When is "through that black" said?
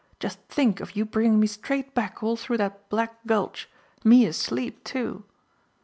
2.35-3.17